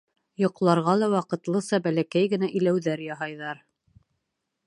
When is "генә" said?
2.33-2.49